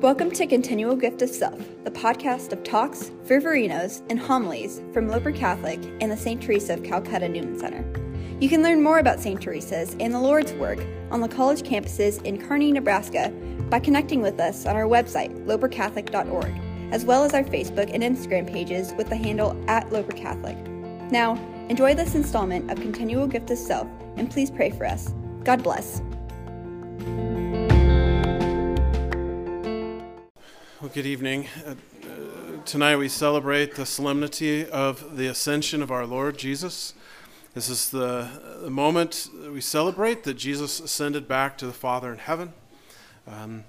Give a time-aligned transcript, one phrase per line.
[0.00, 5.30] Welcome to Continual Gift of Self, the podcast of talks, fervorinos, and homilies from Loper
[5.30, 6.42] Catholic and the St.
[6.42, 7.84] Teresa of Calcutta Newman Center.
[8.40, 9.38] You can learn more about St.
[9.38, 10.78] Teresa's and the Lord's work
[11.10, 13.28] on the college campuses in Kearney, Nebraska
[13.68, 16.54] by connecting with us on our website, lopercatholic.org,
[16.94, 20.56] as well as our Facebook and Instagram pages with the handle at Loper Catholic.
[21.12, 21.34] Now,
[21.68, 23.86] enjoy this installment of Continual Gift of Self
[24.16, 25.12] and please pray for us.
[25.44, 26.00] God bless.
[30.80, 31.46] Well, good evening.
[31.66, 31.74] Uh, uh,
[32.64, 36.94] tonight we celebrate the solemnity of the ascension of our Lord Jesus.
[37.52, 38.30] This is the,
[38.62, 42.54] the moment we celebrate that Jesus ascended back to the Father in heaven.
[43.28, 43.64] Um,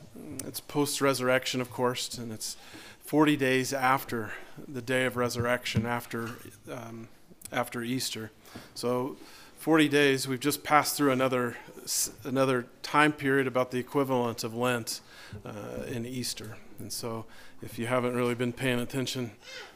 [0.45, 2.55] it's post resurrection, of course, and it's
[3.03, 4.31] 40 days after
[4.65, 6.29] the day of resurrection, after,
[6.71, 7.09] um,
[7.51, 8.31] after Easter.
[8.73, 9.17] So,
[9.57, 11.57] 40 days, we've just passed through another,
[12.23, 15.01] another time period about the equivalent of Lent
[15.45, 16.57] uh, in Easter.
[16.79, 17.25] And so,
[17.61, 19.31] if you haven't really been paying attention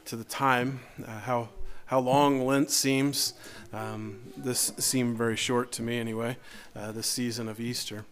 [0.05, 1.49] to the time, uh, how
[1.85, 3.33] how long Lent seems,
[3.71, 6.37] um, this seemed very short to me anyway.
[6.75, 8.05] Uh, the season of Easter.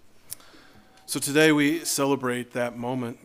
[1.05, 3.19] So today we celebrate that moment.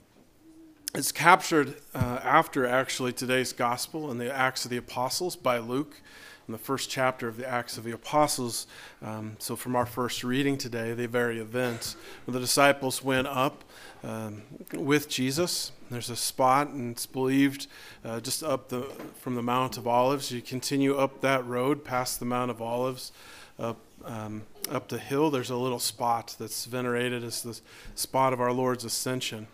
[0.95, 6.01] It's captured uh, after actually today's gospel in the Acts of the Apostles by Luke
[6.49, 8.67] in the first chapter of the Acts of the Apostles.
[9.03, 11.95] Um, so, from our first reading today, the very events.
[12.25, 13.65] where the disciples went up
[14.03, 15.73] um, with Jesus.
[15.91, 17.67] There's a spot, and it's believed
[18.05, 18.83] uh, just up the,
[19.21, 20.33] from the Mount of Olives.
[20.33, 23.13] You continue up that road past the Mount of Olives,
[23.59, 25.31] up, um, up the hill.
[25.31, 27.61] There's a little spot that's venerated as the
[27.95, 29.49] spot of our Lord's ascension.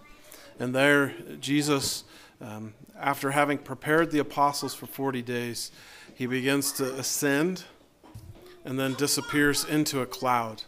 [0.58, 2.05] And there, Jesus,
[2.41, 5.72] um, after having prepared the apostles for 40 days,
[6.14, 7.64] he begins to ascend
[8.64, 10.62] and then disappears into a cloud.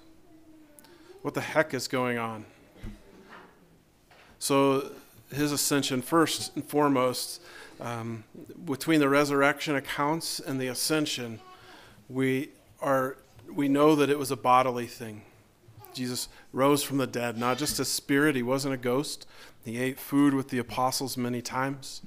[1.22, 2.44] What the heck is going on?
[4.38, 4.92] So,
[5.32, 7.42] his ascension, first and foremost,
[7.80, 8.24] um,
[8.64, 11.40] between the resurrection accounts and the ascension,
[12.08, 13.16] we, are,
[13.52, 15.22] we know that it was a bodily thing.
[15.96, 19.26] Jesus rose from the dead, not just a spirit, he wasn't a ghost.
[19.64, 22.02] He ate food with the apostles many times.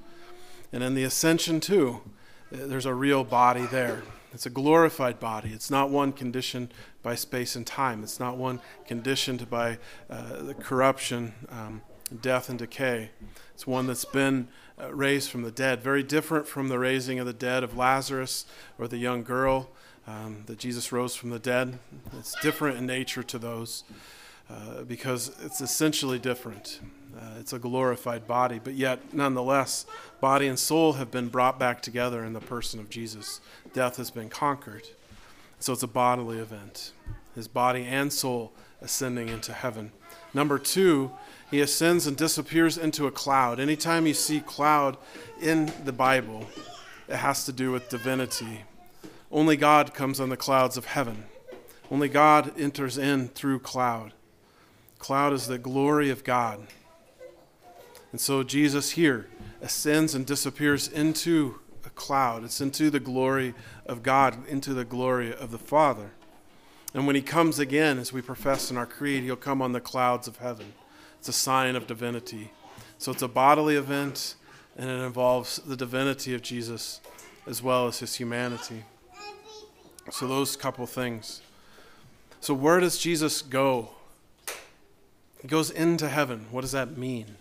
[0.72, 2.02] And in the ascension, too,
[2.52, 4.04] there's a real body there.
[4.32, 5.50] It's a glorified body.
[5.50, 8.04] It's not one conditioned by space and time.
[8.04, 9.80] It's not one conditioned by
[10.10, 11.82] uh, the corruption, um,
[12.22, 13.10] death, and decay.
[13.56, 14.48] It's one that's been
[14.80, 18.46] uh, raised from the dead, very different from the raising of the dead of Lazarus
[18.78, 19.70] or the young girl
[20.10, 21.78] um, that Jesus rose from the dead.
[22.18, 23.84] It's different in nature to those
[24.50, 26.80] uh, because it's essentially different.
[27.16, 29.86] Uh, it's a glorified body, but yet, nonetheless,
[30.22, 33.42] body and soul have been brought back together in the person of Jesus.
[33.74, 34.88] Death has been conquered.
[35.60, 36.94] So it's a bodily event.
[37.36, 39.92] His body and soul ascending into heaven.
[40.34, 41.12] Number two,
[41.52, 43.60] he ascends and disappears into a cloud.
[43.60, 44.98] Anytime you see cloud
[45.42, 46.48] in the Bible,
[47.08, 48.64] it has to do with divinity.
[49.32, 51.26] Only God comes on the clouds of heaven.
[51.92, 54.14] Only God enters in through cloud.
[54.98, 56.68] Cloud is the glory of God.
[58.12, 59.28] And so Jesus here
[59.62, 62.44] ascends and disappears into a cloud.
[62.44, 63.54] It's into the glory
[63.86, 66.12] of God, into the glory of the Father.
[66.94, 69.80] And when he comes again, as we profess in our creed, he'll come on the
[69.80, 70.74] clouds of heaven.
[71.20, 72.52] It's a sign of divinity.
[72.98, 74.36] So it's a bodily event,
[74.76, 77.00] and it involves the divinity of Jesus
[77.46, 78.86] as well as his humanity.
[80.12, 81.42] So, those couple things.
[82.42, 83.90] So, where does Jesus go?
[85.42, 86.48] He goes into heaven.
[86.52, 87.38] What does that mean?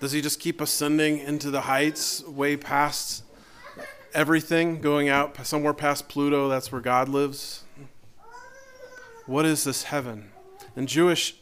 [0.00, 3.24] Does he just keep ascending into the heights, way past
[4.14, 6.48] everything, going out somewhere past Pluto?
[6.48, 7.64] That's where God lives.
[9.26, 10.30] What is this heaven?
[10.74, 11.36] In Jewish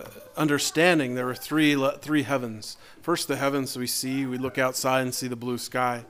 [0.00, 2.76] uh, understanding, there are three, three heavens.
[3.02, 6.04] First, the heavens we see, we look outside and see the blue sky.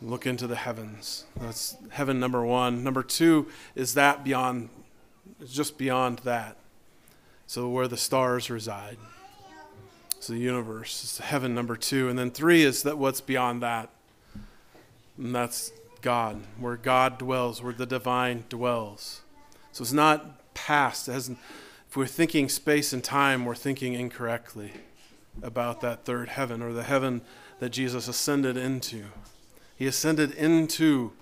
[0.00, 1.24] Look into the heavens.
[1.40, 2.84] That's heaven number one.
[2.84, 4.68] Number two is that beyond,
[5.46, 6.56] just beyond that.
[7.46, 8.98] So, where the stars reside.
[10.20, 12.08] So the universe is heaven number two.
[12.08, 13.88] And then three is that what's beyond that.
[15.16, 15.72] And that's
[16.02, 19.22] God, where God dwells, where the divine dwells.
[19.72, 21.08] So it's not past.
[21.08, 21.38] It hasn't,
[21.88, 24.72] if we're thinking space and time, we're thinking incorrectly
[25.42, 27.22] about that third heaven or the heaven
[27.60, 29.04] that Jesus ascended into.
[29.78, 31.12] He ascended into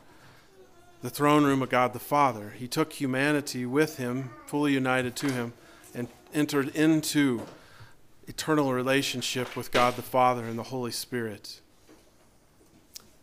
[1.03, 2.55] the throne room of God the Father.
[2.57, 5.53] He took humanity with him, fully united to him,
[5.95, 7.43] and entered into
[8.27, 11.61] eternal relationship with God the Father and the Holy Spirit.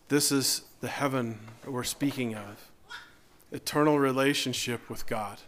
[0.08, 2.70] This is the heaven we're speaking of
[3.52, 5.40] eternal relationship with God,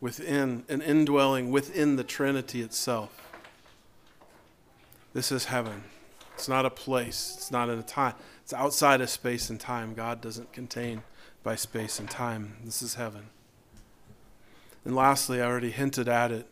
[0.00, 3.22] within an indwelling within the Trinity itself.
[5.12, 5.84] This is heaven.
[6.36, 8.12] It's not a place, it's not in a time.
[8.42, 9.94] It's outside of space and time.
[9.94, 11.02] God doesn't contain
[11.42, 12.58] by space and time.
[12.62, 13.28] This is heaven.
[14.84, 16.46] And lastly, I already hinted at it,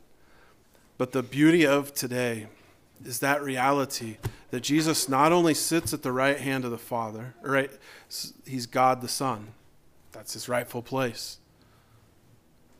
[0.97, 2.47] but the beauty of today
[3.05, 4.17] is that reality
[4.51, 7.71] that Jesus not only sits at the right hand of the Father, right?
[8.47, 9.49] He's God the Son.
[10.13, 11.37] That's his rightful place.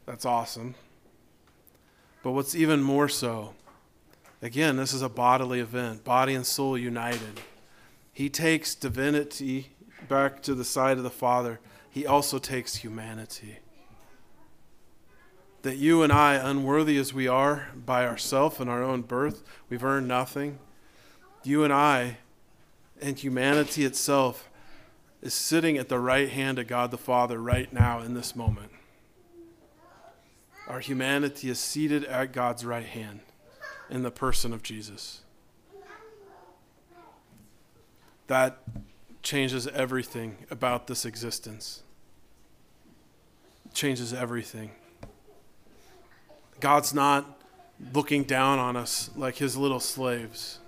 [0.07, 0.75] That's awesome.
[2.23, 3.53] But what's even more so,
[4.45, 7.41] again, this is a bodily event, body and soul united.
[8.13, 9.73] He takes divinity
[10.07, 11.61] back to the side of the Father,
[11.91, 13.59] he also takes humanity.
[15.63, 19.83] That you and I, unworthy as we are by ourselves and our own birth, we've
[19.83, 20.59] earned nothing.
[21.43, 22.19] You and I,
[23.01, 24.51] and humanity itself,
[25.23, 28.73] is sitting at the right hand of God the Father right now in this moment.
[30.69, 33.21] Our humanity is seated at God's right hand
[33.91, 35.21] in the person of Jesus.
[38.27, 38.59] That
[39.23, 41.83] changes everything about this existence.
[43.73, 44.71] changes everything.
[46.61, 47.41] God's not
[47.93, 50.61] looking down on us like his little slaves.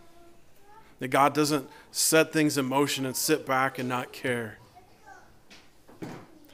[0.98, 4.58] That God doesn't set things in motion and sit back and not care.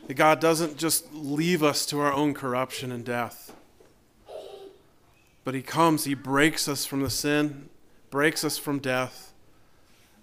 [0.06, 3.54] That God doesn't just leave us to our own corruption and death.
[5.44, 7.68] But He comes, He breaks us from the sin,
[8.10, 9.32] breaks us from death.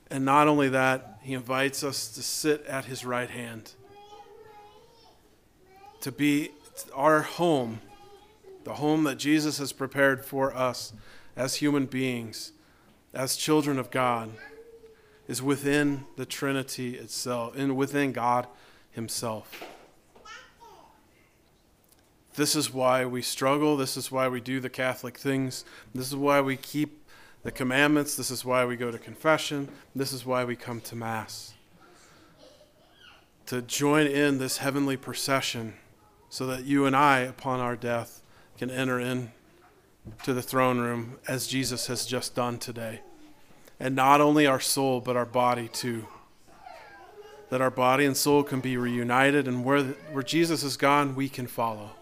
[0.10, 3.74] And not only that, He invites us to sit at His right hand,
[6.02, 6.52] to be
[6.94, 7.82] our home,
[8.64, 10.94] the home that Jesus has prepared for us
[11.36, 12.54] as human beings,
[13.14, 14.32] as children of God,
[15.28, 18.48] is within the Trinity itself, and within God
[18.92, 19.64] Himself.
[22.40, 23.76] This is why we struggle.
[23.76, 25.66] This is why we do the Catholic things.
[25.94, 27.06] This is why we keep
[27.44, 28.16] the commandments.
[28.16, 29.68] This is why we go to confession.
[29.94, 31.54] This is why we come to Mass.
[33.48, 35.74] To join in this heavenly procession
[36.30, 38.22] so that you and I, upon our death,
[38.58, 39.34] can enter in
[40.24, 43.02] to the throne room as Jesus has just done today.
[43.82, 46.08] And not only our soul, but our body too.
[47.50, 51.28] That our body and soul can be reunited, and where, where Jesus is gone, we
[51.28, 51.96] can follow.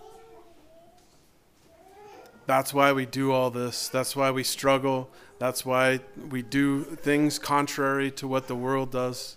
[2.47, 3.89] That's why we do all this.
[3.89, 5.09] That's why we struggle.
[5.37, 5.99] That's why
[6.29, 9.35] we do things contrary to what the world does.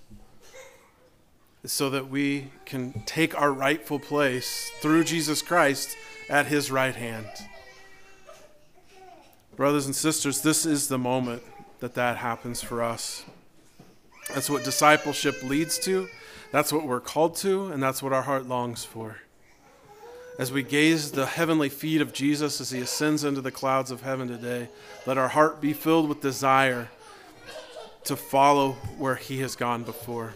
[1.67, 5.97] So that we can take our rightful place through Jesus Christ
[6.31, 7.27] at his right hand.
[9.57, 11.43] Brothers and sisters, this is the moment
[11.81, 13.25] that that happens for us.
[14.33, 16.09] That's what discipleship leads to.
[16.53, 19.19] That's what we're called to, and that's what our heart longs for
[20.41, 24.01] as we gaze the heavenly feet of Jesus as he ascends into the clouds of
[24.01, 24.71] heaven today,
[25.05, 26.89] let our heart be filled with desire
[28.05, 30.33] to follow where he has gone before.